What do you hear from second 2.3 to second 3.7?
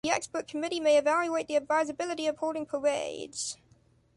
holding parades.